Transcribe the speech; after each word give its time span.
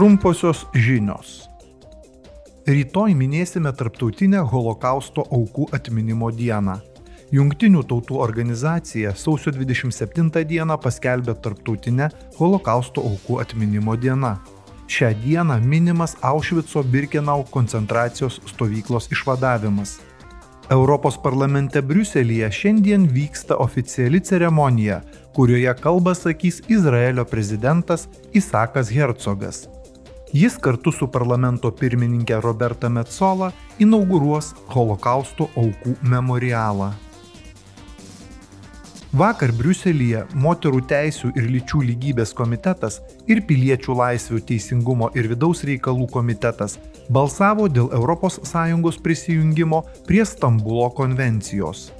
Trumposios 0.00 0.62
žinios. 0.72 1.42
Rytoj 2.64 3.12
minėsime 3.12 3.68
Tarptautinę 3.76 4.38
holokausto 4.48 5.26
aukų 5.28 5.66
atminimo 5.76 6.30
dieną. 6.32 6.78
Jungtinių 7.36 7.82
tautų 7.90 8.16
organizacija 8.24 9.10
sausio 9.12 9.52
27 9.52 10.30
dieną 10.48 10.78
paskelbė 10.80 11.34
Tarptautinę 11.44 12.06
holokausto 12.38 13.04
aukų 13.10 13.36
atminimo 13.42 13.98
dieną. 14.00 14.30
Šią 14.88 15.10
dieną 15.20 15.58
minimas 15.60 16.16
Aušvico 16.24 16.80
Birkenau 16.94 17.44
koncentracijos 17.50 18.38
stovyklos 18.48 19.10
išvadavimas. 19.12 19.98
Europos 20.70 21.18
parlamente 21.20 21.82
Briuselėje 21.84 22.48
šiandien 22.60 23.04
vyksta 23.04 23.60
oficiali 23.60 24.22
ceremonija, 24.24 25.02
kurioje 25.36 25.76
kalbą 25.84 26.16
sakys 26.16 26.62
Izraelio 26.72 27.26
prezidentas 27.28 28.08
Isakas 28.32 28.88
Hercogas. 28.88 29.68
Jis 30.32 30.54
kartu 30.62 30.92
su 30.94 31.08
parlamento 31.10 31.72
pirmininkė 31.74 32.36
Roberta 32.38 32.86
Metzola 32.86 33.48
inauguruos 33.82 34.52
holokausto 34.70 35.48
aukų 35.58 35.96
memorialą. 36.06 36.92
Vakar 39.10 39.50
Briuselyje 39.58 40.20
moterų 40.38 40.84
teisų 40.86 41.32
ir 41.34 41.48
lyčių 41.50 41.80
lygybės 41.88 42.30
komitetas 42.38 43.00
ir 43.26 43.40
piliečių 43.48 43.96
laisvių 43.98 44.38
teisingumo 44.52 45.08
ir 45.18 45.26
vidaus 45.32 45.64
reikalų 45.66 46.06
komitetas 46.14 46.78
balsavo 47.10 47.66
dėl 47.66 47.90
ES 47.90 49.02
prisijungimo 49.02 49.82
prie 50.06 50.22
Stambulo 50.22 50.92
konvencijos. 50.94 51.90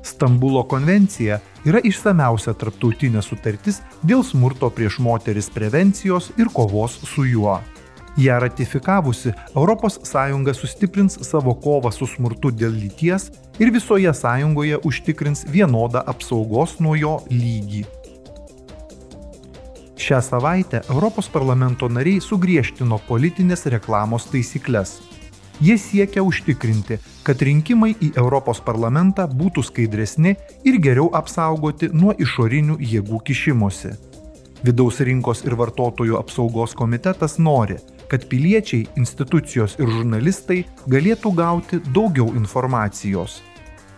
Stambulo 0.00 0.64
konvencija 0.64 1.42
yra 1.68 1.84
išsameusia 1.84 2.56
tarptautinė 2.56 3.20
sutartis 3.20 3.82
dėl 4.00 4.24
smurto 4.24 4.72
prieš 4.72 4.98
moteris 5.04 5.52
prevencijos 5.52 6.32
ir 6.40 6.48
kovos 6.48 6.96
su 7.04 7.28
juo. 7.28 7.60
Ja 8.16 8.38
ratifikavusi, 8.38 9.32
ES 9.32 10.56
sustiprins 10.56 11.18
savo 11.22 11.54
kovą 11.54 11.90
su 11.90 12.06
smurtu 12.06 12.50
dėl 12.50 12.70
lyties 12.70 13.30
ir 13.58 13.72
visoje 13.74 14.12
sąjungoje 14.14 14.78
užtikrins 14.86 15.44
vienodą 15.50 16.02
apsaugos 16.06 16.78
nuo 16.80 16.94
jo 16.94 17.18
lygį. 17.30 17.84
Šią 19.98 20.20
savaitę 20.22 20.82
Europos 20.90 21.28
parlamento 21.28 21.88
nariai 21.88 22.20
sugriežtino 22.20 23.00
politinės 23.08 23.66
reklamos 23.66 24.26
taisyklės. 24.30 25.00
Jie 25.60 25.78
siekia 25.78 26.22
užtikrinti, 26.22 26.98
kad 27.22 27.42
rinkimai 27.42 27.94
į 28.02 28.12
Europos 28.18 28.60
parlamentą 28.60 29.26
būtų 29.30 29.62
skaidresni 29.62 30.36
ir 30.66 30.78
geriau 30.82 31.08
apsaugoti 31.14 31.88
nuo 31.94 32.14
išorinių 32.18 32.78
jėgų 32.78 33.22
kišimosi. 33.26 33.94
Vidaus 34.66 35.00
rinkos 35.00 35.44
ir 35.46 35.54
vartotojų 35.60 36.18
apsaugos 36.18 36.74
komitetas 36.74 37.38
nori, 37.38 37.78
kad 38.08 38.26
piliečiai, 38.28 38.86
institucijos 39.00 39.78
ir 39.80 39.90
žurnalistai 39.90 40.62
galėtų 40.90 41.32
gauti 41.36 41.80
daugiau 41.94 42.30
informacijos. 42.34 43.40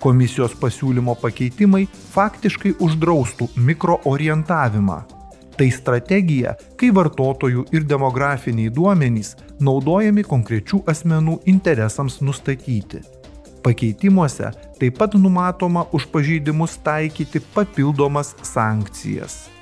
Komisijos 0.00 0.54
pasiūlymo 0.60 1.16
pakeitimai 1.22 1.86
faktiškai 2.12 2.76
uždraustų 2.84 3.48
mikroorientavimą. 3.56 4.98
Tai 5.56 5.66
strategija, 5.72 6.52
kai 6.76 6.90
vartotojų 6.92 7.64
ir 7.72 7.86
demografiniai 7.88 8.68
duomenys 8.68 9.32
naudojami 9.56 10.26
konkrečių 10.28 10.82
asmenų 10.92 11.38
interesams 11.48 12.20
nustatyti. 12.20 13.00
Pakeitimuose 13.64 14.52
taip 14.78 15.00
pat 15.00 15.16
numatoma 15.16 15.88
už 15.96 16.10
pažeidimus 16.12 16.76
taikyti 16.84 17.40
papildomas 17.54 18.36
sankcijas. 18.44 19.55